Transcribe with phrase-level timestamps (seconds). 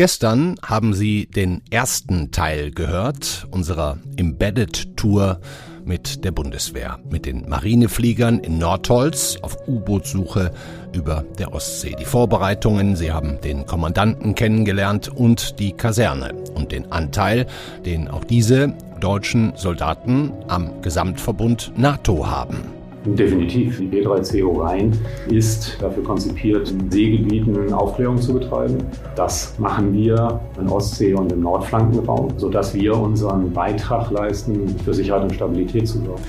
[0.00, 5.40] Gestern haben Sie den ersten Teil gehört unserer Embedded Tour
[5.84, 10.52] mit der Bundeswehr, mit den Marinefliegern in Nordholz auf U-Bootsuche
[10.94, 11.96] über der Ostsee.
[11.98, 17.46] Die Vorbereitungen, Sie haben den Kommandanten kennengelernt und die Kaserne und den Anteil,
[17.84, 22.79] den auch diese deutschen Soldaten am Gesamtverbund NATO haben.
[23.04, 23.78] Definitiv.
[23.78, 24.92] Die B3C Orion
[25.30, 28.76] ist dafür konzipiert, in Seegebieten Aufklärung zu betreiben.
[29.16, 35.22] Das machen wir in Ostsee und im Nordflankenraum, sodass wir unseren Beitrag leisten, für Sicherheit
[35.22, 36.22] und Stabilität zu sorgen.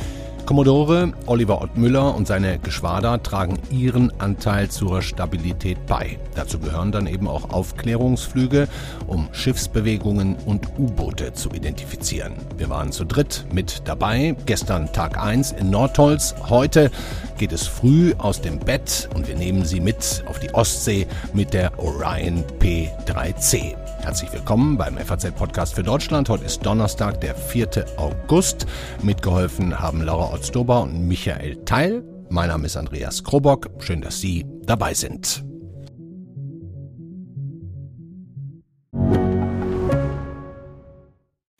[0.46, 6.20] Kommodore Oliver Ottmüller und seine Geschwader tragen ihren Anteil zur Stabilität bei.
[6.36, 8.68] Dazu gehören dann eben auch Aufklärungsflüge,
[9.08, 12.34] um Schiffsbewegungen und U-Boote zu identifizieren.
[12.58, 14.36] Wir waren zu dritt mit dabei.
[14.46, 16.36] Gestern Tag 1 in Nordholz.
[16.50, 16.92] Heute
[17.38, 21.54] geht es früh aus dem Bett und wir nehmen Sie mit auf die Ostsee mit
[21.54, 23.91] der Orion P3C.
[24.02, 26.28] Herzlich willkommen beim FAZ-Podcast für Deutschland.
[26.28, 27.86] Heute ist Donnerstag, der 4.
[27.98, 28.66] August.
[29.04, 32.04] Mitgeholfen haben Laura Otzdober und Michael Teil.
[32.30, 33.70] Mein Name ist Andreas Krobock.
[33.80, 35.44] Schön, dass Sie dabei sind.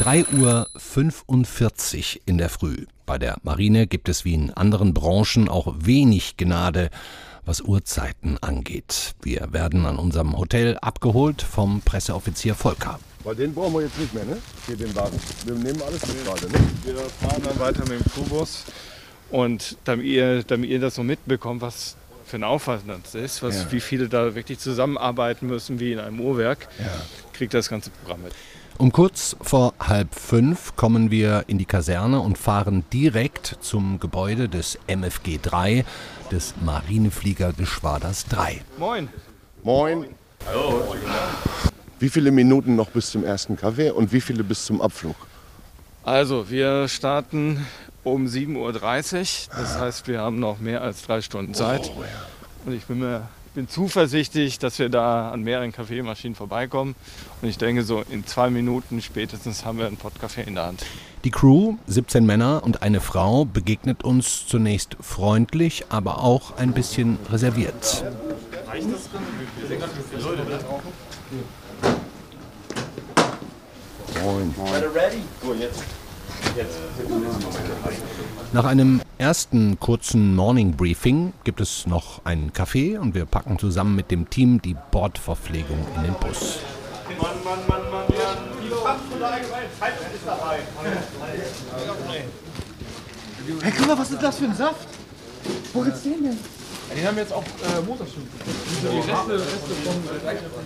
[0.00, 2.86] Drei Uhr fünfundvierzig in der Früh.
[3.04, 6.88] Bei der Marine gibt es wie in anderen Branchen auch wenig Gnade,
[7.44, 9.14] was Uhrzeiten angeht.
[9.20, 12.98] Wir werden an unserem Hotel abgeholt vom Presseoffizier Volker.
[13.24, 14.38] Weil den brauchen wir jetzt nicht mehr, ne?
[14.66, 15.20] Hier den Wagen.
[15.44, 16.58] Wir nehmen alles mit gerade, ne?
[16.82, 18.64] Wir fahren dann weiter mit dem Crewbus.
[19.30, 23.64] Und damit ihr, damit ihr das so mitbekommt, was für ein Aufwand das ist, was,
[23.64, 23.72] Ja.
[23.72, 26.68] wie viele da wirklich zusammenarbeiten müssen wie in einem Uhrwerk,
[27.34, 28.32] kriegt das ganze Programm mit.
[28.78, 34.48] Um kurz vor halb fünf kommen wir in die Kaserne und fahren direkt zum Gebäude
[34.48, 35.84] des MFG 3,
[36.30, 38.62] des Marinefliegergeschwaders 3.
[38.78, 39.08] Moin!
[39.62, 40.06] Moin.
[40.46, 40.94] Hallo.
[41.98, 45.16] Wie viele Minuten noch bis zum ersten Kaffee und wie viele bis zum Abflug?
[46.02, 47.66] Also, wir starten
[48.04, 49.54] um 7.30 Uhr.
[49.54, 51.90] Das heißt, wir haben noch mehr als drei Stunden Zeit.
[52.64, 53.28] Und ich bin mir
[53.60, 56.94] bin zuversichtlich, dass wir da an mehreren Kaffeemaschinen vorbeikommen.
[57.42, 60.64] Und ich denke, so in zwei Minuten spätestens haben wir einen Pott Kaffee in der
[60.64, 60.86] Hand.
[61.24, 67.18] Die Crew, 17 Männer und eine Frau, begegnet uns zunächst freundlich, aber auch ein bisschen
[67.30, 68.02] reserviert.
[74.22, 74.54] Moin.
[78.54, 83.94] Nach einem ersten kurzen Morning Briefing gibt es noch einen Kaffee und wir packen zusammen
[83.94, 86.60] mit dem Team die Bordverpflegung in den Bus.
[93.60, 94.88] Hey, guck mal, was ist das für ein Saft?
[95.74, 96.38] Wo gibt's den denn?
[96.98, 98.30] Die haben jetzt auch äh, Motorstunden.
[98.82, 100.64] Die Reste, Reste von.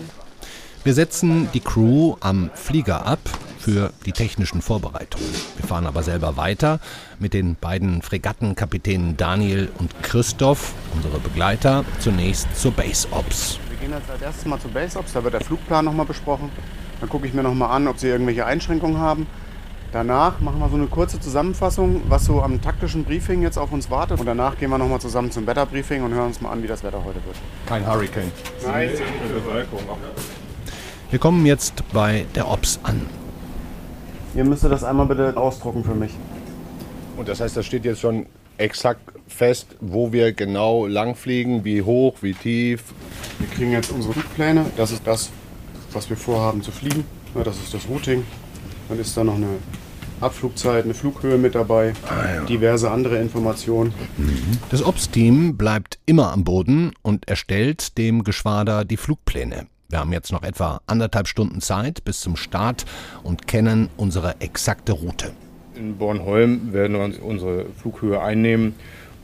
[0.85, 3.19] Wir setzen die Crew am Flieger ab
[3.65, 5.27] für die technischen Vorbereitungen.
[5.57, 6.81] Wir fahren aber selber weiter
[7.19, 13.59] mit den beiden Fregattenkapitänen Daniel und Christoph, unsere Begleiter, zunächst zur Base Ops.
[13.71, 16.51] Wir gehen jetzt als erstes mal zur Base Ops, da wird der Flugplan nochmal besprochen.
[17.01, 19.27] Dann gucke ich mir nochmal an, ob sie irgendwelche Einschränkungen haben.
[19.93, 23.89] Danach machen wir so eine kurze Zusammenfassung, was so am taktischen Briefing jetzt auf uns
[23.89, 24.21] wartet.
[24.21, 26.83] Und danach gehen wir nochmal zusammen zum Wetterbriefing und hören uns mal an, wie das
[26.83, 27.37] Wetter heute wird.
[27.65, 28.31] Kein Hurricane.
[31.11, 33.24] Wir kommen jetzt bei der Ops an.
[34.37, 36.13] Ihr müsstet das einmal bitte ausdrucken für mich.
[37.17, 38.27] Und das heißt, das steht jetzt schon
[38.59, 42.83] exakt fest, wo wir genau langfliegen, wie hoch, wie tief.
[43.39, 44.67] Wir kriegen jetzt unsere Flugpläne.
[44.77, 45.31] Das ist das,
[45.93, 47.05] was wir vorhaben zu fliegen.
[47.35, 48.25] Ja, Das ist das Routing.
[48.89, 49.49] Dann ist da noch eine
[50.21, 51.93] Abflugzeit, eine Flughöhe mit dabei,
[52.49, 53.93] diverse andere Informationen.
[54.71, 59.67] Das Ops-Team bleibt immer am Boden und erstellt dem Geschwader die Flugpläne.
[59.95, 62.85] Wir haben jetzt noch etwa anderthalb Stunden Zeit bis zum Start
[63.23, 65.31] und kennen unsere exakte Route.
[65.77, 68.75] In Bornholm werden wir uns unsere Flughöhe einnehmen,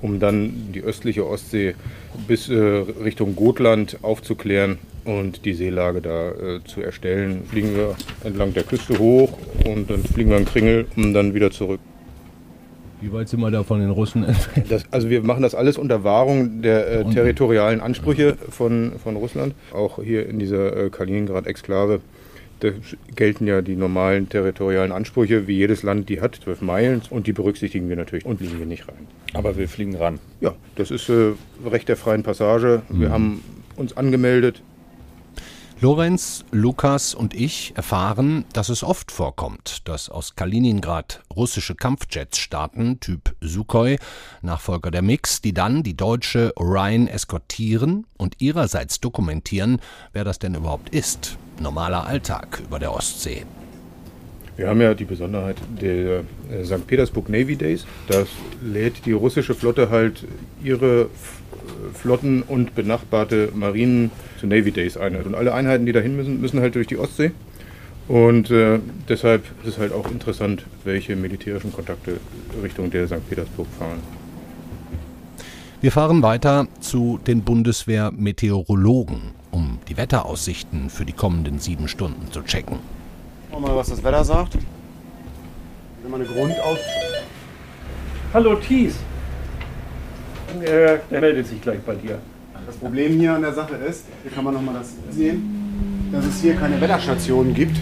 [0.01, 1.75] um dann die östliche Ostsee
[2.29, 7.43] bis äh, Richtung Gotland aufzuklären und die Seelage da äh, zu erstellen.
[7.51, 11.51] Fliegen wir entlang der Küste hoch und dann fliegen wir in Kringel und dann wieder
[11.51, 11.81] zurück.
[13.01, 14.71] Wie weit sind wir da von den Russen entfernt?
[14.71, 19.55] Das, also wir machen das alles unter Wahrung der äh, territorialen Ansprüche von, von Russland.
[19.73, 22.01] Auch hier in dieser äh, Kaliningrad-Exklave
[22.61, 22.69] da
[23.17, 27.01] gelten ja die normalen territorialen Ansprüche, wie jedes Land die hat, 12 Meilen.
[27.09, 29.07] Und die berücksichtigen wir natürlich und liegen wir nicht rein.
[29.33, 30.19] Aber wir fliegen ran.
[30.43, 31.33] Ja, das ist äh,
[31.65, 32.83] Recht der freien Passage.
[32.91, 33.13] Wir Mhm.
[33.13, 33.45] haben
[33.77, 34.61] uns angemeldet.
[35.83, 43.01] Lorenz, Lukas und ich erfahren, dass es oft vorkommt, dass aus Kaliningrad russische Kampfjets starten,
[43.01, 43.97] Typ Sukhoi,
[44.43, 49.81] Nachfolger der MiX, die dann die deutsche Orion eskortieren und ihrerseits dokumentieren,
[50.13, 51.39] wer das denn überhaupt ist.
[51.59, 53.47] Normaler Alltag über der Ostsee.
[54.61, 56.19] Wir haben ja die Besonderheit der
[56.53, 56.87] äh, St.
[56.87, 57.87] Petersburg Navy Days.
[58.09, 58.25] Da
[58.63, 60.27] lädt die russische Flotte halt
[60.63, 61.41] ihre F-
[61.95, 65.17] Flotten und benachbarte Marinen zu Navy Days ein.
[65.17, 67.31] Und alle Einheiten, die dahin müssen, müssen halt durch die Ostsee.
[68.07, 72.19] Und äh, deshalb ist es halt auch interessant, welche militärischen Kontakte
[72.63, 73.27] Richtung der St.
[73.31, 74.01] Petersburg fahren.
[75.81, 79.23] Wir fahren weiter zu den Bundeswehr-Meteorologen,
[79.53, 83.00] um die Wetteraussichten für die kommenden sieben Stunden zu checken.
[83.61, 84.57] Wir mal, was das Wetter sagt.
[86.03, 86.79] Wenn man eine Grundaus.
[88.33, 88.95] Hallo Thies.
[90.63, 92.19] Äh, der meldet sich gleich bei dir.
[92.65, 96.41] Das Problem hier an der Sache ist, hier kann man nochmal das sehen, dass es
[96.41, 97.77] hier keine Wetterstationen gibt,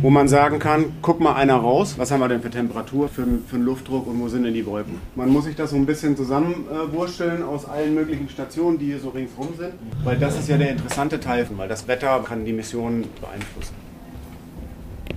[0.00, 3.26] wo man sagen kann, guck mal einer raus, was haben wir denn für Temperatur, für,
[3.46, 4.98] für einen Luftdruck und wo sind denn die Wolken.
[5.16, 9.10] Man muss sich das so ein bisschen zusammenwursteln aus allen möglichen Stationen, die hier so
[9.10, 13.04] ringsrum sind, weil das ist ja der interessante Teil, weil das Wetter kann die Mission
[13.20, 13.83] beeinflussen.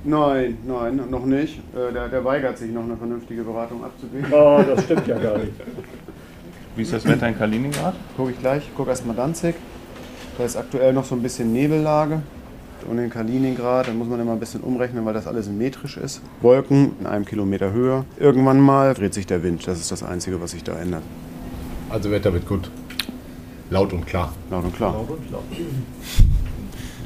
[0.07, 1.59] Nein, nein, noch nicht.
[1.75, 4.31] Äh, Der, der weigert sich, noch eine vernünftige Beratung abzugeben.
[4.31, 5.51] Oh, das stimmt ja gar nicht.
[6.77, 7.93] Wie ist das Wetter in Kaliningrad?
[8.15, 8.63] Gucke ich gleich.
[8.77, 9.55] Guck erstmal Danzig.
[10.37, 12.21] Da ist aktuell noch so ein bisschen Nebellage.
[12.89, 16.21] Und in Kaliningrad, da muss man immer ein bisschen umrechnen, weil das alles metrisch ist.
[16.41, 18.05] Wolken in einem Kilometer Höhe.
[18.17, 19.67] Irgendwann mal dreht sich der Wind.
[19.67, 21.03] Das ist das Einzige, was sich da ändert.
[21.89, 22.71] Also Wetter wird gut.
[23.71, 24.31] Laut und klar.
[24.49, 24.95] Laut und klar.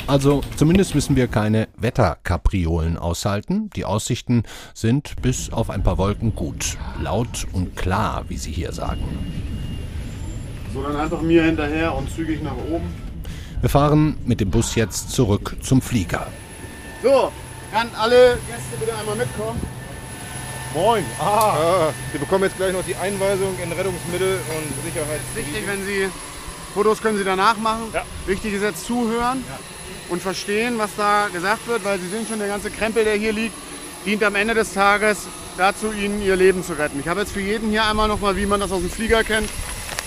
[0.08, 3.70] Also zumindest müssen wir keine Wetterkapriolen aushalten.
[3.76, 4.44] Die Aussichten
[4.74, 6.78] sind bis auf ein paar Wolken gut.
[7.02, 9.04] Laut und klar, wie Sie hier sagen.
[10.74, 12.94] So, dann einfach mir hinterher und zügig nach oben.
[13.62, 16.28] Wir fahren mit dem Bus jetzt zurück zum Flieger.
[17.04, 17.32] So,
[17.72, 19.60] kann alle Gäste bitte einmal mitkommen?
[20.74, 21.04] Moin!
[21.20, 25.20] Ah, wir bekommen jetzt gleich noch die Einweisung in Rettungsmittel und Sicherheit.
[25.36, 26.10] Wichtig, wenn Sie
[26.74, 27.94] Fotos können Sie danach machen.
[28.26, 29.44] Wichtig ist jetzt zuhören
[30.10, 33.34] und verstehen, was da gesagt wird, weil Sie sehen schon, der ganze Krempel, der hier
[33.34, 33.56] liegt,
[34.06, 35.28] dient am Ende des Tages
[35.58, 37.00] dazu, Ihnen Ihr Leben zu retten.
[37.00, 39.50] Ich habe jetzt für jeden hier einmal nochmal, wie man das aus dem Flieger kennt,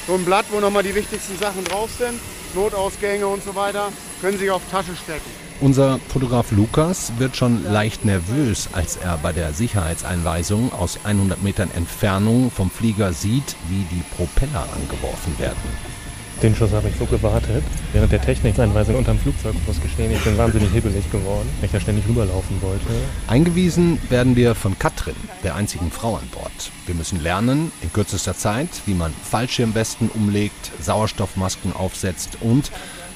[0.06, 2.18] so ein Blatt, wo nochmal die wichtigsten Sachen drauf sind.
[2.54, 3.88] Notausgänge und so weiter.
[4.20, 5.28] Können Sie auf Tasche stecken.
[5.60, 11.70] Unser Fotograf Lukas wird schon leicht nervös, als er bei der Sicherheitseinweisung aus 100 Metern
[11.74, 15.93] Entfernung vom Flieger sieht, wie die Propeller angeworfen werden.
[16.42, 17.62] Den Schuss habe ich so gewartet.
[17.92, 21.80] Während der Technikeinweisung unterm Flugzeug muss gestehen, ich bin wahnsinnig hibbelig geworden, weil ich da
[21.80, 22.86] ständig rüberlaufen wollte.
[23.28, 26.70] Eingewiesen werden wir von Katrin, der einzigen Frau an Bord.
[26.86, 32.70] Wir müssen lernen, in kürzester Zeit, wie man Fallschirmwesten umlegt, Sauerstoffmasken aufsetzt und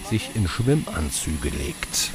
[0.09, 2.13] sich in Schwimmanzüge legt.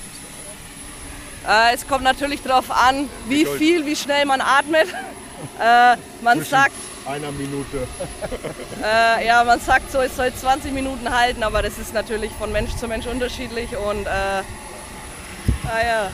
[1.47, 4.87] Äh, es kommt natürlich darauf an, wie viel, wie schnell man atmet.
[5.59, 6.71] Äh, man sagt,
[7.05, 7.87] Einer Minute.
[8.83, 12.51] äh, ja, man sagt so, es soll 20 Minuten halten, aber das ist natürlich von
[12.51, 14.41] Mensch zu Mensch unterschiedlich und äh,
[15.63, 16.09] naja.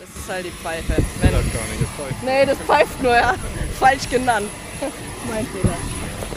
[0.00, 0.94] Das ist halt die Pfeife.
[1.20, 2.22] Wenn, Das gar nicht, das pfeift.
[2.24, 3.34] nee, das pfeift nur, ja.
[3.78, 4.48] Falsch genannt.
[5.28, 5.76] mein Fehler.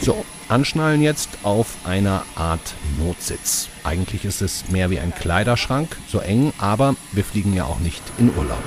[0.00, 3.68] So, anschnallen jetzt auf einer Art Notsitz.
[3.84, 8.02] Eigentlich ist es mehr wie ein Kleiderschrank, so eng, aber wir fliegen ja auch nicht
[8.18, 8.62] in Urlaub.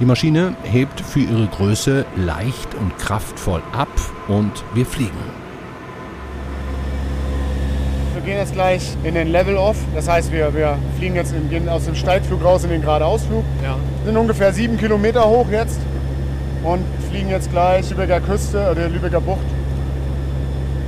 [0.00, 3.88] Die Maschine hebt für ihre Größe leicht und kraftvoll ab
[4.28, 5.12] und wir fliegen.
[8.12, 9.76] Wir gehen jetzt gleich in den Level Off.
[9.94, 13.44] Das heißt, wir, wir fliegen jetzt in, gehen aus dem Steigflug raus in den Geradeausflug.
[13.62, 13.76] Ja.
[14.04, 15.80] Sind ungefähr sieben Kilometer hoch jetzt
[16.64, 19.46] und fliegen jetzt gleich Lübecker Küste oder Lübecker Bucht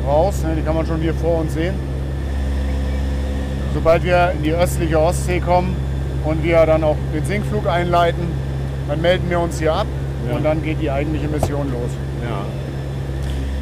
[0.06, 0.42] raus.
[0.42, 1.74] ne, Die kann man schon hier vor uns sehen.
[3.76, 5.76] Sobald wir in die östliche Ostsee kommen
[6.24, 8.22] und wir dann auch den Sinkflug einleiten,
[8.88, 9.86] dann melden wir uns hier ab
[10.34, 11.90] und dann geht die eigentliche Mission los.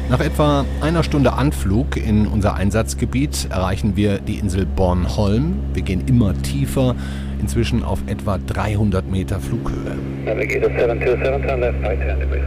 [0.09, 5.59] Nach etwa einer Stunde Anflug in unser Einsatzgebiet erreichen wir die Insel Bornholm.
[5.73, 6.95] Wir gehen immer tiefer,
[7.41, 9.97] inzwischen auf etwa 300 Meter Flughöhe.
[10.23, 12.43] Navigator 727, turn left by 10 degrees.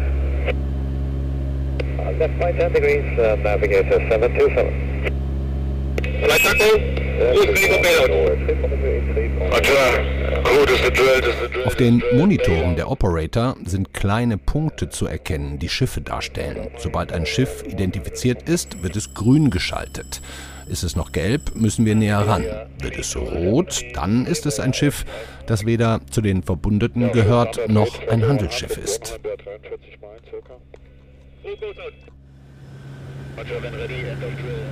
[2.18, 4.88] Left by 10 degrees, uh, Navigator 727.
[6.24, 6.97] Flight.
[11.64, 16.68] Auf den Monitoren der Operator sind kleine Punkte zu erkennen, die Schiffe darstellen.
[16.78, 20.20] Sobald ein Schiff identifiziert ist, wird es grün geschaltet.
[20.68, 22.44] Ist es noch gelb, müssen wir näher ran.
[22.80, 25.04] Wird es rot, dann ist es ein Schiff,
[25.46, 29.18] das weder zu den Verbündeten gehört noch ein Handelsschiff ist.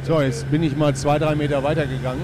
[0.02, 2.22] So, jetzt bin ich mal zwei, drei Meter weiter gegangen.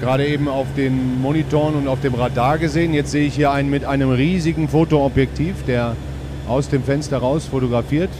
[0.00, 2.92] Gerade eben auf den Monitoren und auf dem Radar gesehen.
[2.92, 5.96] Jetzt sehe ich hier einen mit einem riesigen Fotoobjektiv, der
[6.48, 8.10] aus dem Fenster raus fotografiert.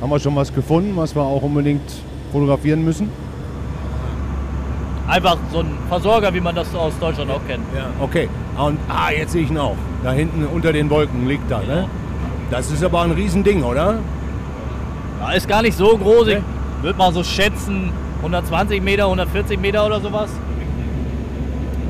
[0.00, 1.82] Haben wir schon was gefunden, was wir auch unbedingt
[2.30, 3.10] fotografieren müssen?
[5.08, 7.64] Einfach so ein Versorger, wie man das aus Deutschland auch kennt.
[7.74, 7.90] Ja.
[8.00, 8.28] Okay.
[8.58, 9.76] Und, ah, jetzt sehe ich ihn auch.
[10.02, 11.60] Da hinten unter den Wolken liegt er.
[11.60, 11.88] Ne?
[12.50, 13.98] Das ist aber ein Riesending, oder?
[15.20, 16.28] Ja, ist gar nicht so groß.
[16.28, 16.38] Ich
[16.82, 20.30] würde mal so schätzen, 120 Meter, 140 Meter oder sowas.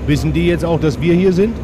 [0.07, 1.57] Wissen die jetzt auch, dass wir hier sind?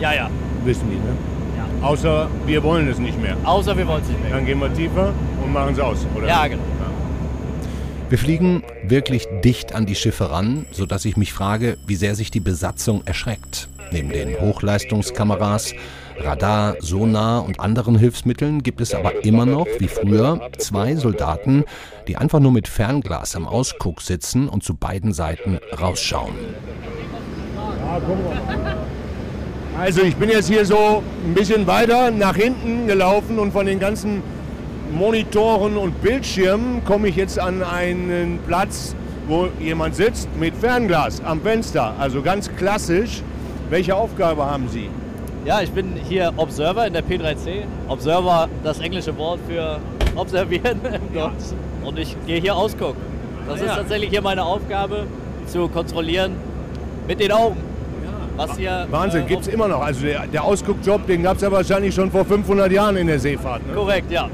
[0.00, 0.30] Ja, ja.
[0.64, 1.16] Wissen die, ne?
[1.56, 1.86] Ja.
[1.86, 3.36] Außer wir wollen es nicht mehr.
[3.44, 4.32] Außer wir wollen es nicht mehr.
[4.32, 5.12] Dann gehen wir tiefer
[5.44, 6.26] und machen es aus, oder?
[6.26, 6.62] Ja, genau.
[8.12, 12.30] Wir fliegen wirklich dicht an die Schiffe ran, sodass ich mich frage, wie sehr sich
[12.30, 13.68] die Besatzung erschreckt.
[13.90, 15.72] Neben den Hochleistungskameras,
[16.18, 21.64] Radar, Sonar und anderen Hilfsmitteln gibt es aber immer noch, wie früher, zwei Soldaten,
[22.08, 26.34] die einfach nur mit Fernglas am Ausguck sitzen und zu beiden Seiten rausschauen.
[29.78, 33.80] Also ich bin jetzt hier so ein bisschen weiter nach hinten gelaufen und von den
[33.80, 34.22] ganzen
[34.92, 38.94] Monitoren und Bildschirmen komme ich jetzt an einen Platz,
[39.26, 41.94] wo jemand sitzt mit Fernglas am Fenster.
[41.98, 43.22] Also ganz klassisch.
[43.70, 44.90] Welche Aufgabe haben Sie?
[45.44, 47.62] Ja, ich bin hier Observer in der P3C.
[47.88, 49.78] Observer, das englische Wort für
[50.14, 51.50] observieren im Deutsch.
[51.84, 53.00] Und ich gehe hier ausgucken.
[53.48, 53.76] Das Ah, ist ja.
[53.76, 55.06] tatsächlich hier meine Aufgabe,
[55.46, 56.36] zu kontrollieren
[57.08, 57.56] mit den Augen.
[58.36, 59.80] Was hier, Wahnsinn, äh, gibt es immer noch.
[59.82, 63.18] Also der, der Ausguckjob, den gab es ja wahrscheinlich schon vor 500 Jahren in der
[63.18, 63.66] Seefahrt.
[63.66, 63.74] Ne?
[63.74, 64.28] Korrekt, ja.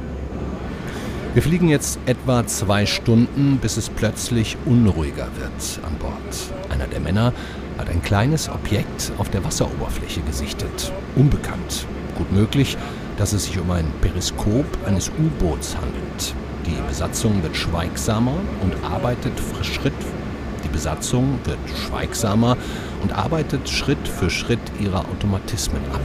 [1.35, 6.73] Wir fliegen jetzt etwa zwei Stunden, bis es plötzlich unruhiger wird an Bord.
[6.73, 7.33] Einer der Männer
[7.79, 10.93] hat ein kleines Objekt auf der Wasseroberfläche gesichtet.
[11.17, 11.87] Unbekannt.
[12.17, 12.77] Gut möglich,
[13.17, 16.35] dass es sich um ein Periskop eines U-Boots handelt.
[16.67, 19.33] Die Besatzung wird schweigsamer und arbeitet
[19.63, 19.93] Schritt.
[20.65, 22.57] Die Besatzung wird schweigsamer
[23.03, 26.01] und arbeitet Schritt für Schritt ihre Automatismen ab.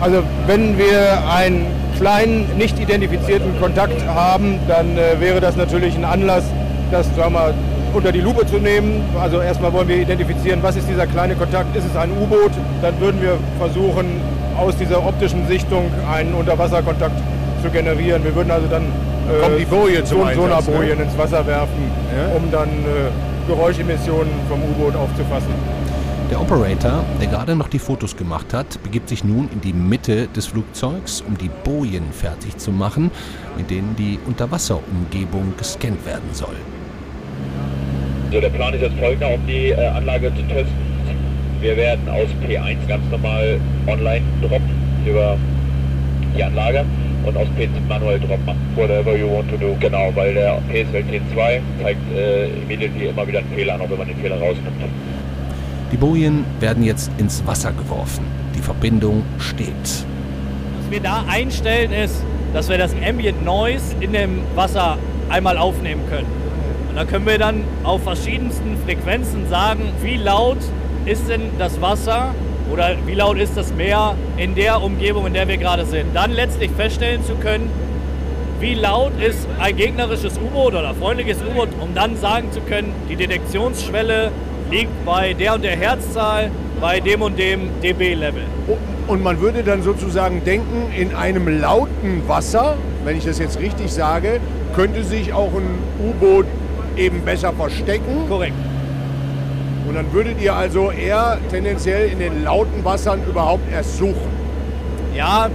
[0.00, 6.04] Also wenn wir einen kleinen, nicht identifizierten Kontakt haben, dann äh, wäre das natürlich ein
[6.04, 6.44] Anlass,
[6.90, 7.54] das sagen wir,
[7.94, 9.02] unter die Lupe zu nehmen.
[9.20, 12.52] Also erstmal wollen wir identifizieren, was ist dieser kleine Kontakt, ist es ein U-Boot?
[12.82, 14.20] Dann würden wir versuchen,
[14.58, 17.16] aus dieser optischen Sichtung einen Unterwasserkontakt
[17.62, 18.22] zu generieren.
[18.24, 21.04] Wir würden also dann äh, die Boje zum so, Sonarbojen ne?
[21.04, 22.36] ins Wasser werfen, Ja.
[22.36, 25.54] um dann äh, Geräuschemissionen vom U-Boot aufzufassen.
[26.30, 30.26] Der Operator, der gerade noch die Fotos gemacht hat, begibt sich nun in die Mitte
[30.28, 33.10] des Flugzeugs, um die Bojen fertig zu machen,
[33.56, 36.56] mit denen die Unterwasserumgebung gescannt werden soll.
[38.34, 40.74] So, der Plan ist jetzt folgender, um die äh, Anlage zu testen.
[41.60, 44.74] Wir werden aus P1 ganz normal online droppen
[45.06, 45.38] über
[46.36, 46.84] die Anlage
[47.24, 48.56] und aus P2 manuell droppen.
[48.74, 49.76] Whatever you want to do.
[49.78, 53.98] Genau, weil der PSL T2 zeigt äh, immediately immer wieder einen Fehler an, auch wenn
[53.98, 54.82] man den Fehler rausnimmt.
[55.92, 58.24] Die Bojen werden jetzt ins Wasser geworfen.
[58.52, 59.68] Die Verbindung steht.
[59.70, 64.98] Was wir da einstellen ist, dass wir das Ambient Noise in dem Wasser
[65.28, 66.43] einmal aufnehmen können.
[66.94, 70.58] Und dann können wir dann auf verschiedensten Frequenzen sagen, wie laut
[71.06, 72.32] ist denn das Wasser
[72.72, 76.14] oder wie laut ist das Meer in der Umgebung, in der wir gerade sind.
[76.14, 77.68] Dann letztlich feststellen zu können,
[78.60, 83.16] wie laut ist ein gegnerisches U-Boot oder freundliches U-Boot, um dann sagen zu können, die
[83.16, 84.30] Detektionsschwelle
[84.70, 88.44] liegt bei der und der Herzzahl, bei dem und dem dB-Level.
[89.08, 93.92] Und man würde dann sozusagen denken, in einem lauten Wasser, wenn ich das jetzt richtig
[93.92, 94.38] sage,
[94.76, 96.46] könnte sich auch ein U-Boot
[96.96, 98.28] eben besser verstecken.
[98.28, 98.54] Korrekt.
[99.86, 104.32] Und dann würdet ihr also eher tendenziell in den lauten Wassern überhaupt erst suchen.
[105.14, 105.48] Ja,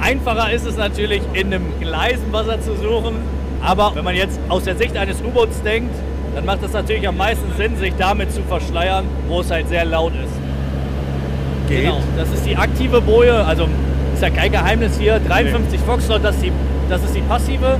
[0.00, 3.16] einfacher ist es natürlich, in einem leisen Wasser zu suchen.
[3.62, 5.94] Aber wenn man jetzt aus der Sicht eines U-Boots denkt,
[6.34, 9.84] dann macht es natürlich am meisten Sinn, sich damit zu verschleiern, wo es halt sehr
[9.84, 11.68] laut ist.
[11.68, 11.84] Geht.
[11.84, 13.68] Genau, das ist die aktive Boje, also
[14.14, 15.20] ist ja kein Geheimnis hier.
[15.20, 16.52] 53 Foxtrot, das ist die,
[16.88, 17.78] das ist die passive.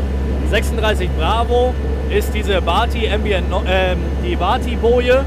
[0.51, 1.75] 36 Bravo
[2.11, 5.25] ist diese Barty Ambient, ähm, die Barty Boje.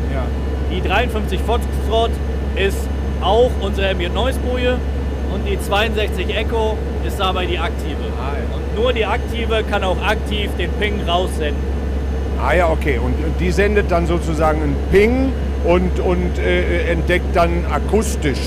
[0.71, 2.11] Die 53 Foxtrot
[2.55, 2.87] ist
[3.21, 4.77] auch unsere Ambient Noise Boje.
[5.33, 7.95] Und die 62 Echo ist dabei die aktive.
[8.53, 11.55] Und nur die aktive kann auch aktiv den Ping raussenden.
[12.41, 12.99] Ah ja, okay.
[13.03, 15.31] Und, die sendet dann sozusagen einen Ping
[15.65, 18.39] und, und äh, entdeckt dann akustisch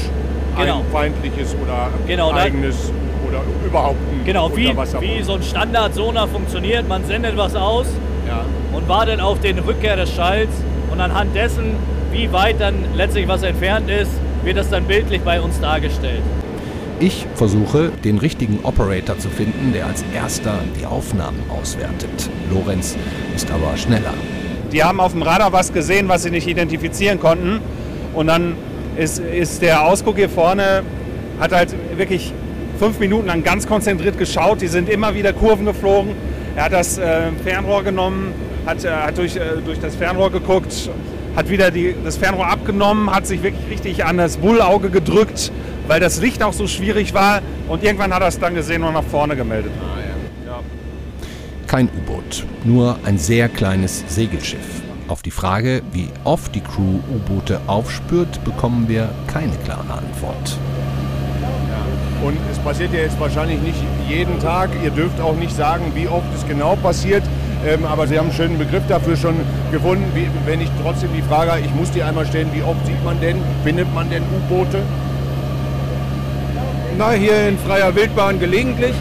[0.57, 0.79] Genau.
[0.81, 2.93] ein feindliches oder Genau, eigenes
[3.27, 6.87] oder überhaupt ein Genau, wie, wie so ein Standard-Sonar funktioniert.
[6.89, 7.87] Man sendet was aus
[8.73, 10.51] und wartet auf den Rückkehr des Schalls.
[10.91, 11.75] Und anhand dessen,
[12.13, 14.11] wie weit dann letztlich was entfernt ist,
[14.45, 16.23] wird das dann bildlich bei uns dargestellt.
[17.01, 22.31] Ich versuche, den richtigen Operator zu finden, der als erster die Aufnahmen auswertet.
[22.53, 22.97] Lorenz
[23.35, 24.15] ist aber schneller.
[24.73, 27.61] Die haben auf dem Radar was gesehen, was sie nicht identifizieren konnten.
[28.15, 28.55] Und dann
[28.97, 30.83] ist, ist der Ausguck hier vorne,
[31.41, 32.33] hat halt wirklich
[32.79, 34.61] fünf Minuten lang ganz konzentriert geschaut.
[34.61, 36.13] Die sind immer wieder Kurven geflogen.
[36.55, 38.35] Er hat das äh, Fernrohr genommen,
[38.67, 40.91] hat, äh, hat durch, äh, durch das Fernrohr geguckt,
[41.35, 45.51] hat wieder die, das Fernrohr abgenommen, hat sich wirklich richtig an das Bullauge gedrückt,
[45.89, 47.41] weil das Licht auch so schwierig war.
[47.69, 49.73] Und irgendwann hat er es dann gesehen und nach vorne gemeldet.
[51.67, 54.83] Kein U-Boot, nur ein sehr kleines Segelschiff.
[55.09, 60.59] Auf die Frage, wie oft die Crew U-Boote aufspürt, bekommen wir keine klare Antwort.
[62.23, 63.79] Und es passiert ja jetzt wahrscheinlich nicht
[64.09, 64.71] jeden Tag.
[64.83, 67.23] Ihr dürft auch nicht sagen, wie oft es genau passiert.
[67.67, 69.37] Ähm, aber Sie haben einen schönen Begriff dafür schon
[69.71, 70.05] gefunden.
[70.15, 73.21] Wie, wenn ich trotzdem die Frage, ich muss die einmal stellen, wie oft sieht man
[73.21, 74.79] denn, findet man denn U-Boote?
[76.99, 78.95] Na, hier in freier Wildbahn gelegentlich.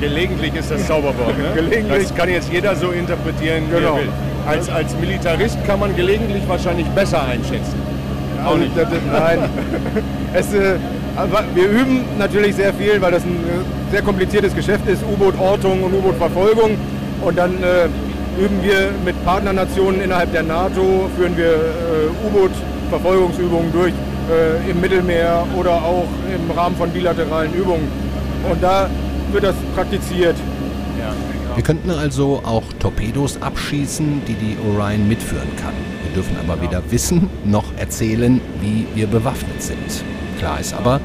[0.00, 1.38] Gelegentlich ist das Zauberwort.
[1.38, 1.52] Ne?
[1.54, 2.02] Gelegentlich.
[2.08, 3.94] Das kann jetzt jeder so interpretieren, wie Genau.
[3.94, 4.08] er will.
[4.46, 7.74] Als, als Militarist kann man gelegentlich wahrscheinlich besser einschätzen.
[8.44, 8.72] Auch nicht.
[8.76, 9.38] Nein.
[10.34, 10.74] es, äh,
[11.54, 15.94] wir üben natürlich sehr viel, weil das ein äh, sehr kompliziertes Geschäft ist, U-Boot-Ortung und
[15.94, 16.76] U-Boot-Verfolgung.
[17.22, 17.88] Und dann äh,
[18.40, 23.92] üben wir mit Partnernationen innerhalb der NATO, führen wir äh, U-Boot-Verfolgungsübungen durch
[24.30, 27.88] äh, im Mittelmeer oder auch im Rahmen von bilateralen Übungen.
[28.50, 28.88] Und da
[29.32, 30.36] wird das praktiziert.
[31.54, 35.72] Wir könnten also auch Torpedos abschießen, die die Orion mitführen kann.
[36.04, 40.04] Wir dürfen aber weder wissen noch erzählen, wie wir bewaffnet sind.
[40.38, 41.00] Klar ist aber,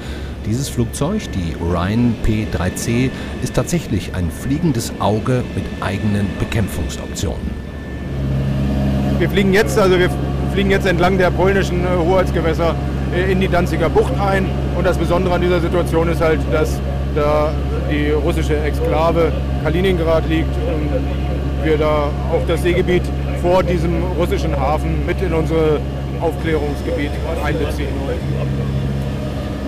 [0.45, 3.09] dieses Flugzeug, die Orion P3C,
[3.43, 7.51] ist tatsächlich ein fliegendes Auge mit eigenen Bekämpfungsoptionen.
[9.19, 10.09] Wir fliegen jetzt, also wir
[10.51, 12.75] fliegen jetzt entlang der polnischen äh, Hoheitsgewässer
[13.15, 14.45] äh, in die Danziger Bucht ein.
[14.77, 16.79] Und das Besondere an dieser Situation ist halt, dass
[17.15, 17.51] da
[17.91, 19.31] die russische Exklave
[19.63, 23.03] Kaliningrad liegt und wir da auch das Seegebiet
[23.41, 25.79] vor diesem russischen Hafen mit in unser
[26.21, 27.11] Aufklärungsgebiet
[27.43, 27.89] einbeziehen.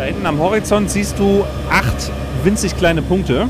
[0.04, 2.12] Da hinten am Horizont siehst du acht
[2.44, 3.48] winzig kleine Punkte.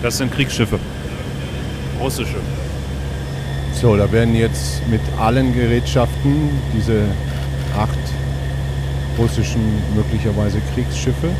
[0.00, 0.78] Das sind Kriegsschiffe.
[2.00, 2.36] Russische.
[3.72, 7.06] So, da werden jetzt mit allen Gerätschaften diese
[7.76, 7.98] acht
[9.18, 9.62] russischen
[9.96, 11.30] möglicherweise Kriegsschiffe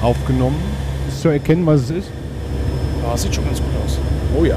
[0.00, 0.56] aufgenommen.
[1.08, 2.10] Ist zu erkennen, was es ist?
[3.04, 3.98] Ja, sieht schon ganz gut aus.
[4.34, 4.56] Oh ja.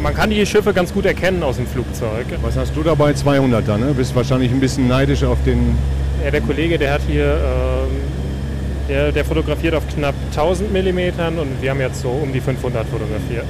[0.00, 2.26] Man kann die Schiffe ganz gut erkennen aus dem Flugzeug.
[2.42, 3.10] Was hast du dabei?
[3.10, 3.86] 200er, ne?
[3.92, 5.76] Bist wahrscheinlich ein bisschen neidisch auf den...
[6.24, 7.90] Ja, der Kollege, der hat hier, ähm,
[8.88, 12.86] der, der fotografiert auf knapp 1000 Millimetern und wir haben jetzt so um die 500
[12.86, 13.46] fotografiert.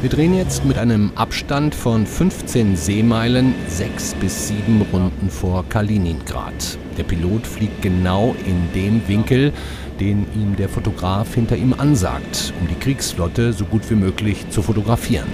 [0.00, 6.78] Wir drehen jetzt mit einem Abstand von 15 Seemeilen sechs bis sieben Runden vor Kaliningrad.
[6.98, 9.52] Der Pilot fliegt genau in dem Winkel,
[10.00, 14.62] den ihm der Fotograf hinter ihm ansagt, um die Kriegsflotte so gut wie möglich zu
[14.62, 15.28] fotografieren.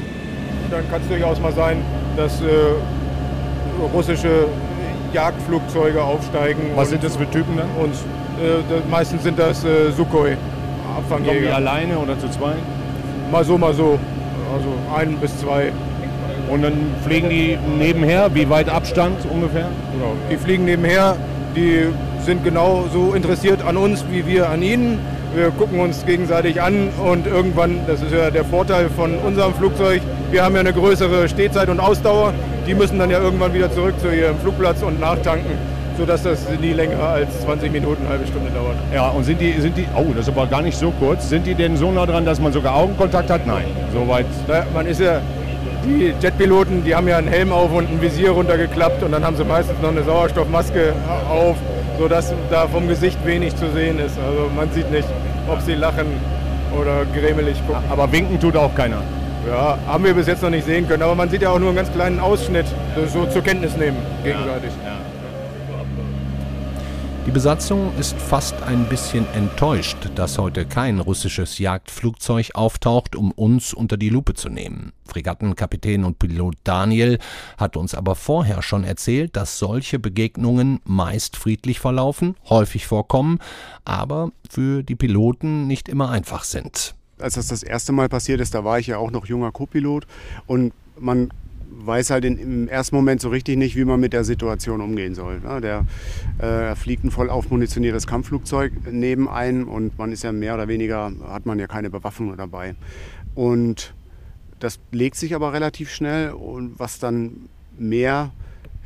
[0.71, 1.79] Dann kann es durchaus mal sein,
[2.17, 2.45] dass äh,
[3.95, 4.49] russische
[5.13, 6.63] Jagdflugzeuge aufsteigen.
[6.75, 7.69] Was sind das für Typen dann?
[7.83, 11.55] Und äh, meistens sind das äh, Sukhoi, Kommen die Abfangjäger.
[11.55, 12.57] alleine oder zu zweit?
[13.31, 13.99] Mal so, mal so.
[14.55, 15.73] Also ein bis zwei.
[16.51, 19.69] Und dann fliegen die nebenher, wie weit Abstand ungefähr?
[19.93, 20.13] Genau.
[20.31, 21.17] Die fliegen nebenher,
[21.57, 21.87] die
[22.25, 24.99] sind genauso interessiert an uns wie wir an ihnen.
[25.37, 30.01] Wir gucken uns gegenseitig an und irgendwann, das ist ja der Vorteil von unserem Flugzeug,
[30.31, 32.33] wir haben ja eine größere Stehzeit und Ausdauer.
[32.67, 35.51] Die müssen dann ja irgendwann wieder zurück zu ihrem Flugplatz und nachtanken,
[35.99, 38.77] sodass das nie länger als 20 Minuten, eine halbe Stunde dauert.
[38.95, 41.29] Ja, und sind die, sind die, oh, das ist aber gar nicht so kurz.
[41.29, 43.47] Sind die denn so nah dran, dass man sogar Augenkontakt hat?
[43.47, 44.25] Nein, soweit.
[44.49, 45.21] Naja, man ist ja,
[45.85, 49.37] die Jetpiloten, die haben ja einen Helm auf und ein Visier runtergeklappt und dann haben
[49.37, 50.95] sie meistens noch eine Sauerstoffmaske
[51.29, 51.57] auf,
[51.99, 54.19] sodass da vom Gesicht wenig zu sehen ist.
[54.19, 55.09] Also man sieht nicht,
[55.49, 56.07] ob sie lachen
[56.79, 57.83] oder grämelig gucken.
[57.91, 59.03] Aber winken tut auch keiner.
[59.49, 61.69] Ja, haben wir bis jetzt noch nicht sehen können, aber man sieht ja auch nur
[61.69, 62.67] einen ganz kleinen Ausschnitt,
[63.13, 64.73] so zur Kenntnis nehmen gegenseitig.
[67.27, 73.75] Die Besatzung ist fast ein bisschen enttäuscht, dass heute kein russisches Jagdflugzeug auftaucht, um uns
[73.75, 74.93] unter die Lupe zu nehmen.
[75.09, 77.19] Fregattenkapitän und Pilot Daniel
[77.59, 83.41] hat uns aber vorher schon erzählt, dass solche Begegnungen meist friedlich verlaufen, häufig vorkommen,
[83.85, 86.95] aber für die Piloten nicht immer einfach sind.
[87.19, 90.07] als das das erste Mal passiert ist, da war ich ja auch noch junger Co-Pilot
[90.47, 91.31] und man
[91.71, 95.15] weiß halt in, im ersten Moment so richtig nicht, wie man mit der Situation umgehen
[95.15, 95.41] soll.
[95.41, 95.61] Ne?
[95.61, 95.87] Der
[96.39, 101.13] äh, fliegt ein voll aufmunitioniertes Kampfflugzeug neben einem und man ist ja mehr oder weniger,
[101.29, 102.75] hat man ja keine Bewaffnung dabei.
[103.35, 103.95] Und
[104.59, 107.49] das legt sich aber relativ schnell und was dann
[107.79, 108.33] mehr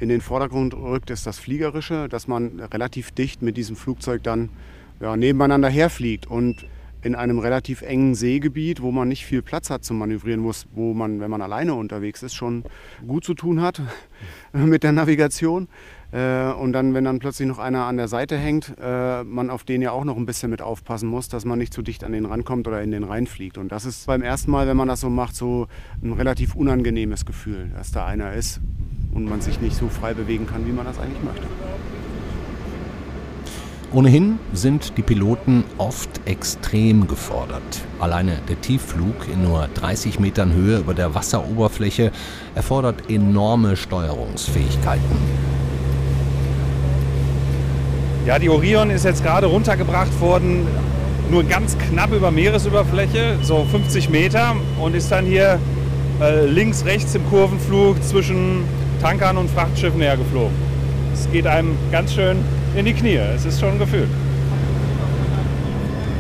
[0.00, 4.48] in den Vordergrund rückt, ist das Fliegerische, dass man relativ dicht mit diesem Flugzeug dann
[5.00, 6.66] ja, nebeneinander herfliegt und
[7.02, 11.20] in einem relativ engen Seegebiet, wo man nicht viel Platz hat zum Manövrieren, wo man,
[11.20, 12.64] wenn man alleine unterwegs ist, schon
[13.06, 13.80] gut zu tun hat
[14.52, 15.68] mit der Navigation.
[16.12, 19.64] Äh, und dann, wenn dann plötzlich noch einer an der Seite hängt, äh, man auf
[19.64, 22.12] den ja auch noch ein bisschen mit aufpassen muss, dass man nicht zu dicht an
[22.12, 23.58] den rankommt oder in den reinfliegt.
[23.58, 25.68] Und das ist beim ersten Mal, wenn man das so macht, so
[26.02, 28.60] ein relativ unangenehmes Gefühl, dass da einer ist
[29.14, 31.46] und man sich nicht so frei bewegen kann, wie man das eigentlich möchte.
[33.92, 37.80] Ohnehin sind die Piloten oft extrem gefordert.
[37.98, 42.12] Alleine der Tiefflug in nur 30 Metern Höhe über der Wasseroberfläche
[42.54, 45.02] erfordert enorme Steuerungsfähigkeiten.
[48.26, 50.68] Ja, die Orion ist jetzt gerade runtergebracht worden,
[51.28, 55.58] nur ganz knapp über Meeresüberfläche, so 50 Meter, und ist dann hier
[56.20, 58.62] äh, links, rechts im Kurvenflug zwischen
[59.02, 60.54] Tankern und Frachtschiffen hergeflogen.
[61.12, 62.36] Es geht einem ganz schön
[62.74, 63.16] in die Knie.
[63.16, 64.08] Es ist schon gefühlt.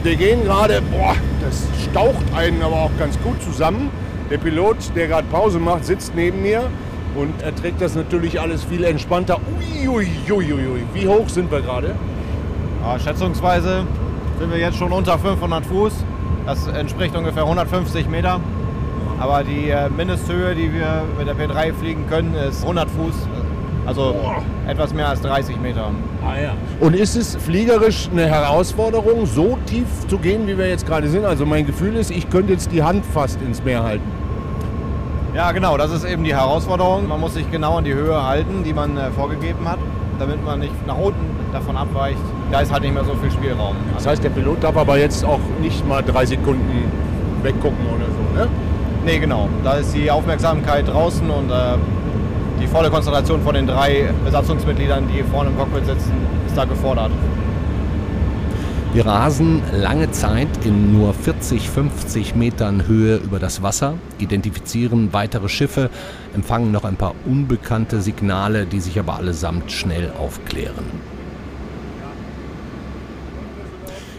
[0.02, 3.90] Wir gehen gerade, boah, das staucht einen aber auch ganz gut zusammen.
[4.30, 6.62] Der Pilot, der gerade Pause macht, sitzt neben mir
[7.14, 9.40] und er trägt das natürlich alles viel entspannter.
[9.58, 11.94] Uiuiuiui, wie hoch sind wir gerade?
[12.82, 13.84] Ja, schätzungsweise
[14.38, 15.92] sind wir jetzt schon unter 500 Fuß.
[16.46, 18.40] Das entspricht ungefähr 150 Meter.
[19.18, 23.14] Aber die äh, Mindesthöhe, die wir mit der P3 fliegen können, ist 100 Fuß.
[23.86, 24.14] Also
[24.68, 25.90] etwas mehr als 30 Meter.
[26.22, 26.52] Ah, ja.
[26.80, 31.24] Und ist es fliegerisch eine Herausforderung, so tief zu gehen, wie wir jetzt gerade sind?
[31.24, 34.04] Also mein Gefühl ist, ich könnte jetzt die Hand fast ins Meer halten.
[35.34, 37.06] Ja, genau, das ist eben die Herausforderung.
[37.08, 39.78] Man muss sich genau an die Höhe halten, die man äh, vorgegeben hat,
[40.18, 42.18] damit man nicht nach unten davon abweicht.
[42.50, 43.76] Da ist halt nicht mehr so viel Spielraum.
[43.94, 46.90] Das heißt, der Pilot darf aber jetzt auch nicht mal drei Sekunden
[47.42, 48.48] weggucken oder so, ne?
[49.04, 49.48] Nee, genau.
[49.64, 51.76] Da ist die Aufmerksamkeit draußen und äh,
[52.60, 56.12] die volle Konzentration von den drei Besatzungsmitgliedern, die vorne im Cockpit sitzen,
[56.46, 57.10] ist da gefordert.
[58.92, 65.48] Wir rasen lange Zeit in nur 40, 50 Metern Höhe über das Wasser, identifizieren weitere
[65.48, 65.90] Schiffe,
[66.34, 70.84] empfangen noch ein paar unbekannte Signale, die sich aber allesamt schnell aufklären.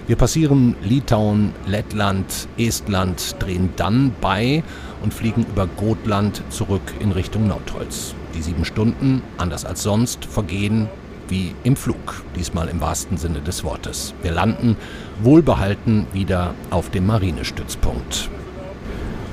[0.07, 4.63] Wir passieren Litauen, Lettland, Estland, drehen dann bei
[5.03, 8.15] und fliegen über Gotland zurück in Richtung Nordholz.
[8.35, 10.87] Die sieben Stunden, anders als sonst, vergehen
[11.27, 14.13] wie im Flug, diesmal im wahrsten Sinne des Wortes.
[14.21, 14.75] Wir landen
[15.23, 18.29] wohlbehalten wieder auf dem Marinestützpunkt.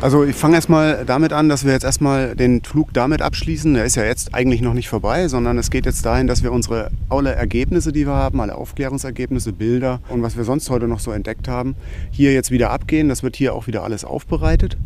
[0.01, 3.75] Also ich fange erstmal damit an, dass wir jetzt erstmal den Flug damit abschließen.
[3.75, 6.53] Der ist ja jetzt eigentlich noch nicht vorbei, sondern es geht jetzt dahin, dass wir
[6.53, 11.01] unsere alle Ergebnisse, die wir haben, alle Aufklärungsergebnisse, Bilder und was wir sonst heute noch
[11.01, 11.75] so entdeckt haben,
[12.13, 13.09] hier jetzt wieder abgehen.
[13.09, 14.77] Das wird hier auch wieder alles aufbereitet.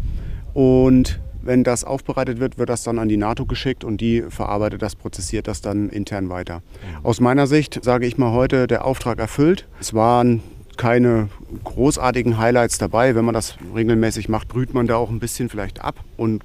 [0.54, 4.82] Und wenn das aufbereitet wird, wird das dann an die NATO geschickt und die verarbeitet
[4.82, 6.62] das, prozessiert das dann intern weiter.
[7.02, 9.66] Aus meiner Sicht sage ich mal heute, der Auftrag erfüllt.
[9.80, 10.42] Es waren
[10.76, 11.28] keine
[11.64, 13.14] großartigen Highlights dabei.
[13.14, 16.42] Wenn man das regelmäßig macht, brüht man da auch ein bisschen vielleicht ab und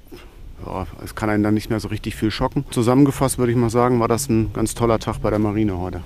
[0.66, 2.64] ja, es kann einen dann nicht mehr so richtig viel schocken.
[2.70, 6.00] Zusammengefasst würde ich mal sagen, war das ein ganz toller Tag bei der Marine heute.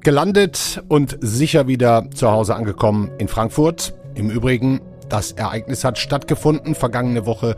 [0.00, 3.94] Gelandet und sicher wieder zu Hause angekommen in Frankfurt.
[4.14, 7.56] Im Übrigen, das Ereignis hat stattgefunden vergangene Woche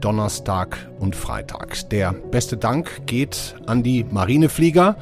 [0.00, 1.88] Donnerstag und Freitag.
[1.90, 4.96] Der beste Dank geht an die Marineflieger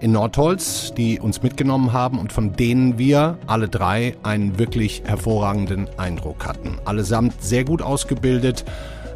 [0.00, 5.88] in Nordholz, die uns mitgenommen haben und von denen wir alle drei einen wirklich hervorragenden
[5.96, 6.78] Eindruck hatten.
[6.84, 8.64] Allesamt sehr gut ausgebildet,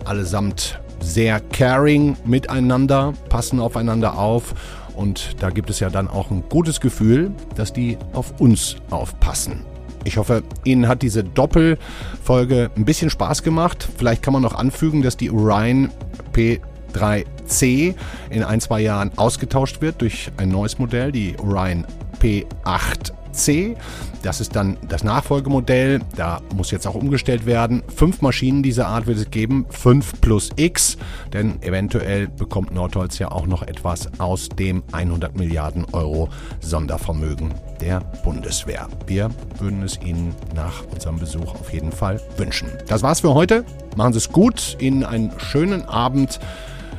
[0.04, 4.54] allesamt sehr caring miteinander, passen aufeinander auf
[4.94, 9.69] und da gibt es ja dann auch ein gutes Gefühl, dass die auf uns aufpassen.
[10.04, 13.88] Ich hoffe, Ihnen hat diese Doppelfolge ein bisschen Spaß gemacht.
[13.96, 15.90] Vielleicht kann man noch anfügen, dass die Orion
[16.32, 16.60] P
[16.94, 17.94] 3C
[18.30, 21.86] in ein, zwei Jahren ausgetauscht wird durch ein neues Modell, die Orion
[23.32, 23.76] P8C.
[24.22, 26.00] Das ist dann das Nachfolgemodell.
[26.16, 27.82] Da muss jetzt auch umgestellt werden.
[27.94, 29.66] Fünf Maschinen dieser Art wird es geben.
[29.70, 30.98] Fünf plus X.
[31.32, 36.28] Denn eventuell bekommt Nordholz ja auch noch etwas aus dem 100 Milliarden Euro
[36.60, 38.88] Sondervermögen der Bundeswehr.
[39.06, 42.68] Wir würden es Ihnen nach unserem Besuch auf jeden Fall wünschen.
[42.88, 43.64] Das war's für heute.
[43.96, 44.76] Machen Sie es gut.
[44.80, 46.40] Ihnen einen schönen Abend.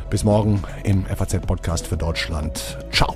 [0.10, 2.78] Bis morgen im FAZ-Podcast für Deutschland.
[2.92, 3.16] Ciao.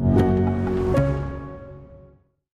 [0.00, 0.29] you.